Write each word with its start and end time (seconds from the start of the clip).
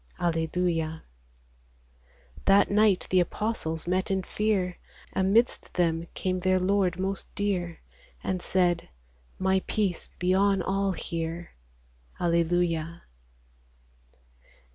Alleluia! 0.19 1.03
That 2.45 2.71
night 2.71 3.05
the 3.11 3.19
apostles 3.19 3.85
met 3.85 4.09
in 4.09 4.23
fear; 4.23 4.79
Amidst 5.13 5.75
them 5.75 6.07
came 6.15 6.39
their 6.39 6.57
Lord 6.59 6.97
most 6.99 7.27
dear, 7.35 7.81
And 8.23 8.41
said," 8.41 8.89
My 9.47 9.61
peace 9.67 10.09
be 10.17 10.33
on 10.33 10.63
all 10.63 10.93
here." 10.93 11.51
Alleluia 12.19 13.03